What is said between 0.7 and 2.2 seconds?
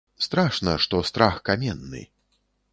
што страх каменны.